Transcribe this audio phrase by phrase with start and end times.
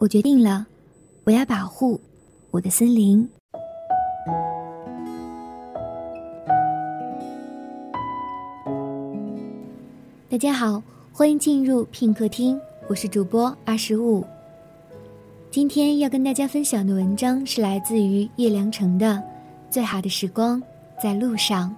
[0.00, 0.64] 我决定了，
[1.24, 2.00] 我要保护
[2.52, 3.28] 我的森林。
[10.30, 10.80] 大家好，
[11.12, 14.24] 欢迎进入品客厅，我是主播二十五。
[15.50, 19.14] 今天要跟大家分享的文章是来自于叶良辰的
[19.68, 20.62] 《最好的时光
[21.02, 21.70] 在路上》。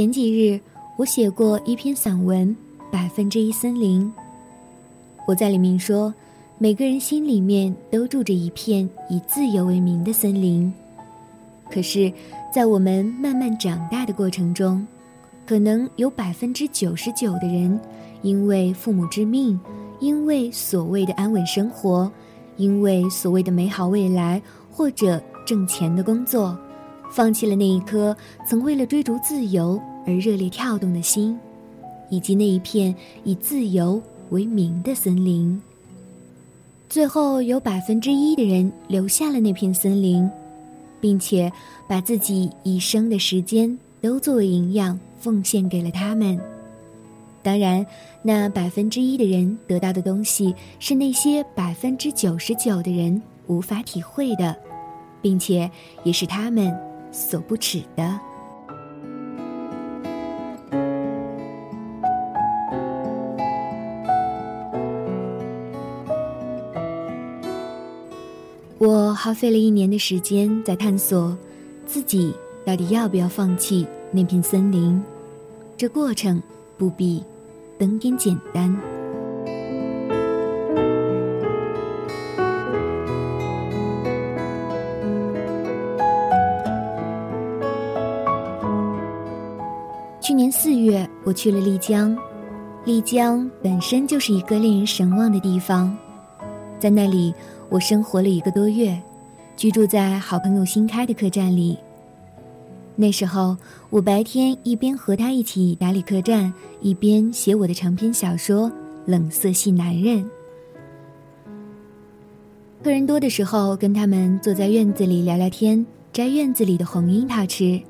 [0.00, 0.58] 前几日，
[0.96, 2.48] 我写过一篇散文
[2.90, 4.02] 《百分之一森林》。
[5.26, 6.10] 我在里面说，
[6.56, 10.72] 每个人心里面都住着一片以自由为名的森林。
[11.70, 12.10] 可是，
[12.50, 14.86] 在我们慢慢长大的过程中，
[15.46, 17.78] 可能有百分之九十九的人，
[18.22, 19.60] 因为父母之命，
[19.98, 22.10] 因为所谓的安稳生活，
[22.56, 24.40] 因为所谓的美好未来，
[24.70, 26.58] 或者挣钱的工作。
[27.12, 31.38] 放弃了那一颗曾为了追逐自由而热烈跳动的心，
[32.08, 35.60] 以及那一片以自由为名的森林。
[36.88, 40.28] 最后，有百分之一的人留下了那片森林，
[41.00, 41.52] 并且
[41.88, 46.38] 把自己一生的时间都作为营养奉献给了他们。
[47.42, 47.86] 当然，
[48.22, 54.56] 那百分之一的人得到的东西是那些百分之九十九的人无法体会的，
[55.22, 55.70] 并且
[56.04, 56.74] 也是他们。
[57.12, 58.20] 所不耻的。
[68.80, 71.36] 我耗费了一年的时间在探索，
[71.84, 74.98] 自己到底要不要放弃那片森林。
[75.76, 76.42] 这过程
[76.78, 77.22] 不比
[77.78, 78.74] 登天简单。
[90.22, 92.16] 去年四月，我去了丽江。
[92.86, 95.94] 丽江本身就是一个令人神往的地方，
[96.78, 97.34] 在那里
[97.70, 99.00] 我生活了一个多月，
[99.56, 101.78] 居住在好朋友新开的客栈里。
[102.96, 103.56] 那时候，
[103.90, 108.68] 我白天一边和他一起打理客栈，一边写我的长篇小说
[109.06, 110.18] 《冷色系男人》。
[112.82, 117.80] 客人多的时候，跟他们坐在院子里聊聊天，摘院子里的红樱桃吃。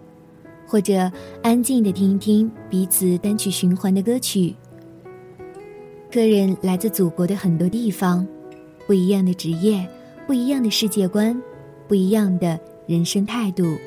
[0.67, 1.11] 或者
[1.43, 4.55] 安静的听一听彼此单曲循环的歌曲。
[6.13, 8.25] 客人来自祖国的很多地方，
[8.91, 9.89] 不一样的职业，
[10.27, 11.41] 不一样的世界观，
[11.87, 12.59] 不一样的
[12.89, 13.79] 人生态度。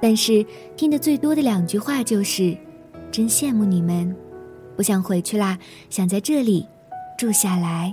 [0.00, 2.56] 但是听得最多的两句话就是
[3.10, 4.14] ：“真羡慕你们，
[4.76, 5.58] 不想回去啦，
[5.90, 6.64] 想在这里
[7.18, 7.92] 住下来。”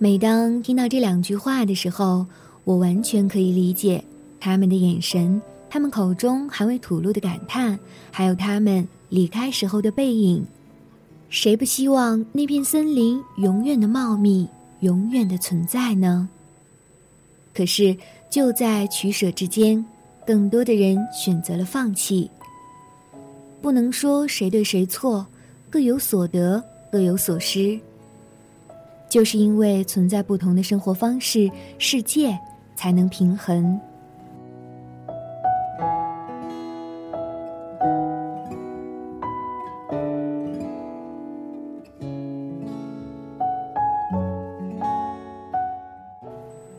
[0.00, 2.24] 每当听到这两句话的时候，
[2.62, 4.02] 我完全可以理解
[4.38, 7.76] 他们的眼神，他们口中还未吐露的感叹，
[8.12, 10.46] 还有他们离开时候的背影。
[11.30, 14.46] 谁不希望那片森林永远的茂密，
[14.80, 16.28] 永远的存在呢？
[17.52, 17.96] 可是
[18.30, 19.84] 就在取舍之间，
[20.24, 22.30] 更多的人选择了放弃。
[23.60, 25.26] 不能说谁对谁错，
[25.68, 27.76] 各有所得，各有所失。
[29.08, 32.38] 就是因为存在不同的生活方式，世界
[32.76, 33.78] 才能平衡。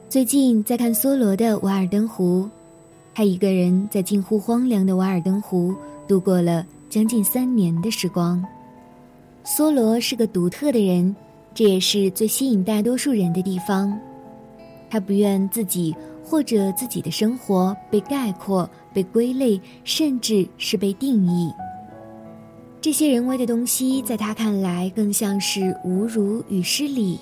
[0.07, 2.43] 最近在看梭罗的《瓦尔登湖》，
[3.13, 5.73] 他一个人在近乎荒凉的瓦尔登湖
[6.07, 8.43] 度过了将近三年的时光。
[9.45, 11.15] 梭罗是个独特的人。
[11.59, 13.93] 这也是最吸引大多数人的地方，
[14.89, 15.93] 他不愿自己
[16.23, 21.51] 或者自己的生活被概括、被归类，甚至是被定义。
[22.79, 27.19] 这些人为的东西，在他看来更像是侮辱与失礼。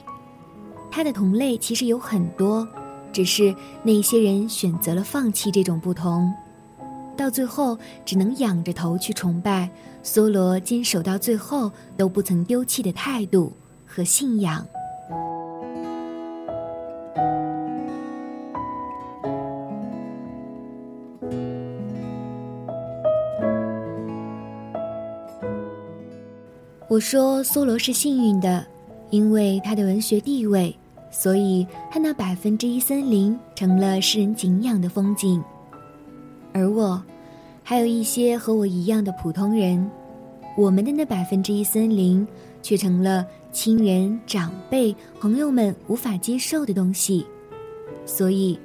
[0.91, 2.67] 他的同类其实有很多，
[3.11, 6.31] 只是那些人选择了放弃这种不同，
[7.17, 7.75] 到最后
[8.05, 9.67] 只能仰着头去崇拜
[10.03, 13.51] 梭罗坚守到最后都不曾丢弃的态度。
[13.87, 14.67] 和信仰。
[26.89, 28.65] 我说，梭罗是幸运的，
[29.11, 30.75] 因为他的文学地位，
[31.11, 35.43] 所以他那百分之一森林成了世人敬仰的风景。
[36.53, 36.99] 而我，
[37.61, 39.87] 还有一些和我一样的普通人，
[40.57, 42.25] 我们的那百分之一森林，
[42.63, 43.23] 却成了
[43.57, 47.25] 亲人、长辈、朋友们无法接受的东西。
[48.05, 48.59] 所以，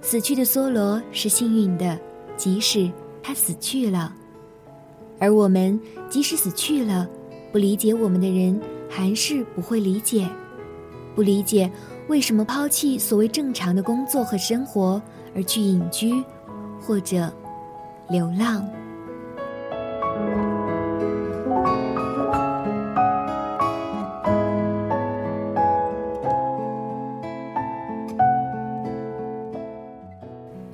[0.00, 1.98] 死去的梭罗是幸运的，
[2.36, 2.88] 即使
[3.20, 4.14] 他死去了。
[5.18, 7.04] 而我们即使死去了，
[7.50, 10.30] 不理解我们的人还是不会理解，
[11.16, 11.68] 不理解
[12.06, 15.02] 为什么抛弃所谓正常的工作和生活
[15.34, 16.22] 而去隐居，
[16.80, 17.28] 或者
[18.08, 18.64] 流浪。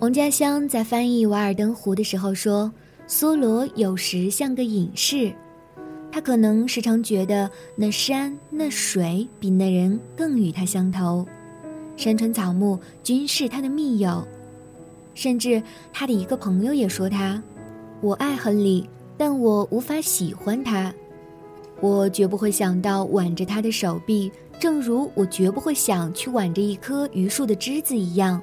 [0.05, 2.71] 王家乡在翻译《瓦尔登湖》的时候说。
[3.09, 5.33] 梭罗有时像个隐士，
[6.12, 11.27] 他可能时常觉得那山那水比那人更与他相投，
[11.97, 14.27] 山川草木均是他的密友，
[15.15, 17.43] 甚至他的一个朋友也说他
[18.03, 18.87] ：“我爱亨利，
[19.17, 20.93] 但我无法喜欢他，
[21.81, 28.39] 我绝不会想到挽着他的手臂，正如我绝不会想去挽着一棵榆树的枝子一样。”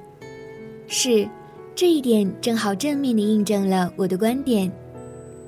[0.87, 1.29] 是。
[1.73, 4.71] 这一点正好正面的印证了我的观点，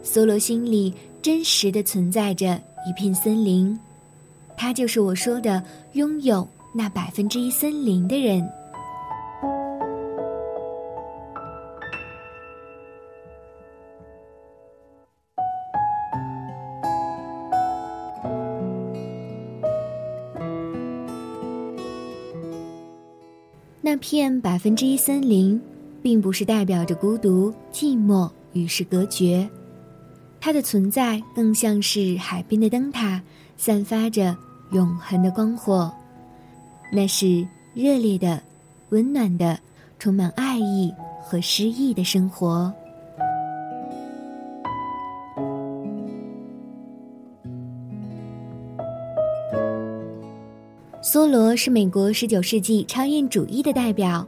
[0.03, 0.91] 梭罗心里
[1.21, 3.77] 真实的存在着一片森林，
[4.57, 8.43] 他就是我说的拥有那百分之一森林的人。
[23.81, 25.61] 那片百分之一森林。
[26.03, 29.49] 并不是代表着孤独、寂寞与世隔绝，
[30.41, 33.21] 它的存在更像是海边的灯塔，
[33.55, 34.35] 散发着
[34.73, 35.91] 永恒的光火。
[36.91, 38.39] 那是热烈的、
[38.89, 39.57] 温暖的、
[39.97, 42.71] 充满爱意和诗意的生活。
[51.01, 54.27] 梭罗是美国十九世纪超验主义的代表。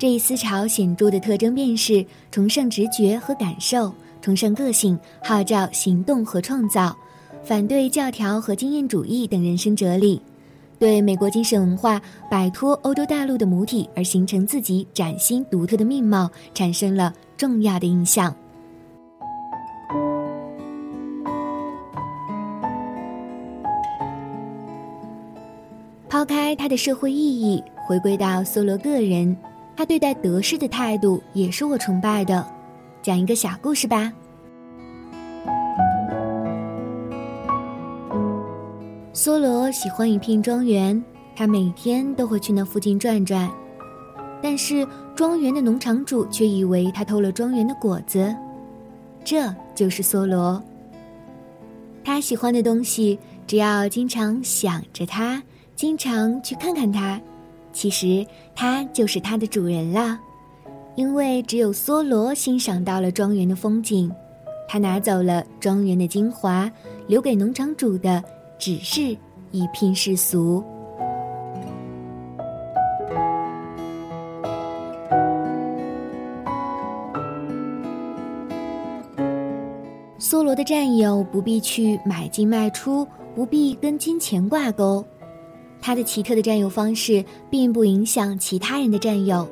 [0.00, 3.92] 这一思潮显著的特征便是崇尚直觉和感受，
[4.22, 6.96] 崇尚个性，号召行动和创造，
[7.44, 10.18] 反对教条和经验主义等人生哲理，
[10.78, 12.00] 对美国精神文化
[12.30, 18.34] 摆脱欧洲大陆的母体而形成自己崭新独特的面貌产生了重要的影响。
[26.08, 29.36] 抛开它的社会意义，回归到梭罗个人。
[29.80, 32.46] 他对待得失的态度也是我崇拜的。
[33.00, 34.12] 讲一个小故事吧。
[39.14, 41.02] 梭罗喜欢一片庄园，
[41.34, 43.50] 他每天都会去那附近转转，
[44.42, 44.86] 但是
[45.16, 48.36] 庄园的农场主却以为他偷了庄园的果子。
[49.24, 50.62] 这就是梭罗。
[52.04, 55.42] 他喜欢的东西，只要经常想着他，
[55.74, 57.18] 经常去看看他。
[57.72, 60.18] 其实他就是他的主人了，
[60.96, 64.10] 因为只有梭罗欣赏到了庄园的风景，
[64.68, 66.70] 他拿走了庄园的精华，
[67.06, 68.22] 留给农场主的
[68.58, 69.16] 只是
[69.50, 70.62] 一片世俗。
[80.18, 85.04] 梭罗的战友不必去买进卖出，不必跟金钱挂钩。
[85.80, 89.48] 他的奇特的占有方式并不影响其他人的占有，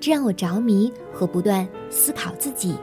[0.00, 2.74] 这让我着迷和不断思考自己。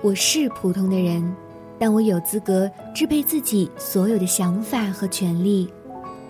[0.00, 1.36] 我是普通的人，
[1.78, 5.68] 但我有资格支配自己所有的想法和权利。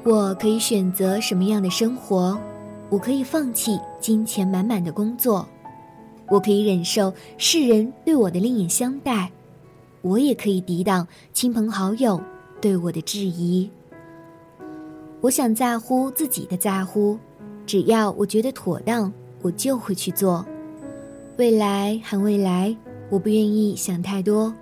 [0.03, 2.37] 我可以选择什么样的生活。
[2.91, 5.47] 我可以放弃金钱满满的工作，
[6.29, 9.31] 我可以忍受世人对我的另眼相待，
[10.01, 12.19] 我也可以抵挡亲朋好友
[12.63, 13.69] 对我的质疑。
[15.21, 17.19] 我想在乎自己的在乎，
[17.67, 20.47] 只要我觉得妥当，我就会去做。
[21.37, 22.75] 未来还未来，
[23.11, 24.55] 我不愿意想太多。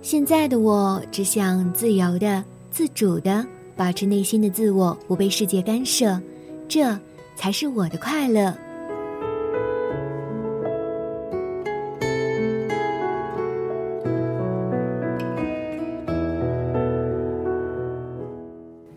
[0.00, 3.44] 现在的我只想自由的、自主的
[3.74, 6.20] 保持内心的自我，不被世界干涉。
[6.68, 6.96] 这。
[7.42, 8.54] 才是我的快乐。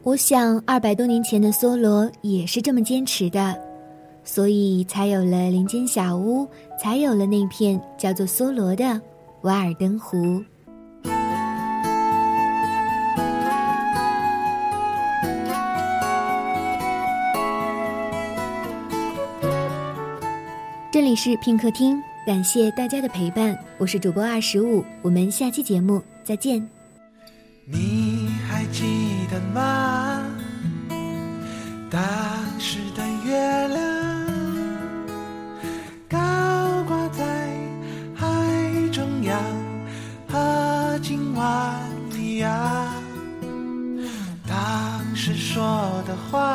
[0.04, 3.60] 我想，二百多年前的梭罗也是这么坚持的，
[4.24, 6.48] 所以才有了林间小屋，
[6.80, 9.02] 才有了那片叫做梭罗的
[9.42, 10.40] 瓦尔登湖。
[20.96, 26.66] 这里是拼客厅，感谢大家的陪伴，我是主播二十五，我们下期节目再见。
[27.66, 30.26] 你还记得吗？
[31.92, 32.02] 当
[32.58, 33.78] 时的月亮
[36.08, 36.18] 高
[36.88, 37.26] 挂在
[38.16, 38.26] 海
[38.94, 39.38] 中央，
[40.30, 41.78] 和今晚
[42.18, 42.50] 一样。
[44.48, 45.62] 当时说
[46.08, 46.55] 的话，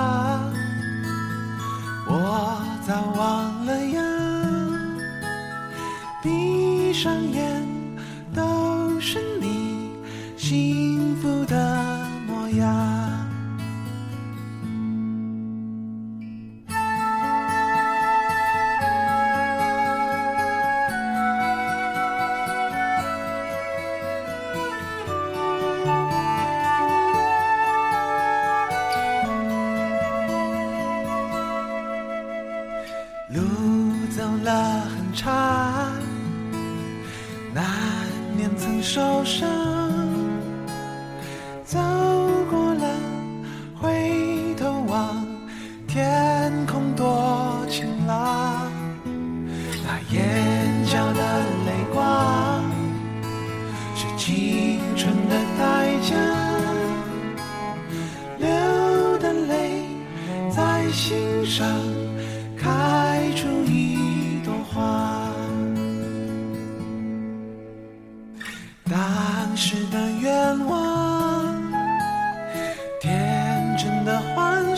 [7.03, 7.50] 上眼，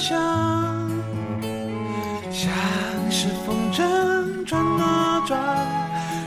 [0.03, 0.19] 想，
[2.33, 2.51] 像
[3.09, 5.39] 是风筝转啊转，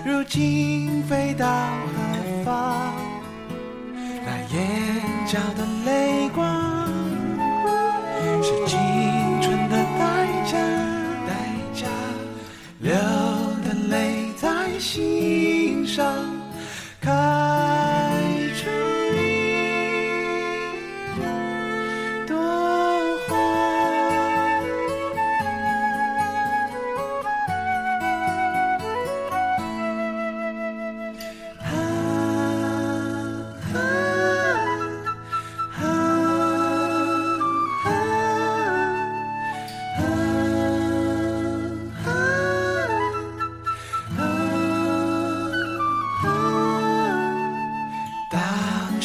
[0.05, 2.93] 如今飞到何方？
[4.25, 4.57] 那眼
[5.27, 5.91] 角的泪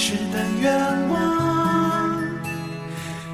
[0.03, 0.73] 时的愿
[1.11, 2.23] 望，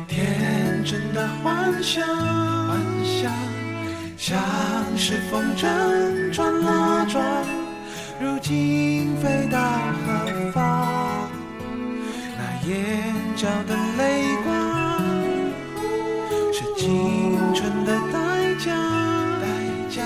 [0.08, 3.32] 天真的幻想，幻想
[4.16, 4.37] 像
[4.96, 5.64] 是风筝
[6.32, 7.25] 转啊转，
[8.20, 9.61] 如今飞到
[10.04, 11.30] 何方？
[12.37, 12.75] 那眼
[13.37, 14.52] 角的泪光，
[16.52, 18.18] 是青春的代
[18.58, 18.75] 价，
[19.40, 19.46] 代
[19.88, 20.02] 价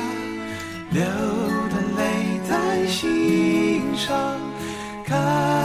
[0.90, 1.02] 流
[1.70, 4.38] 的泪在心上
[5.06, 5.59] 开。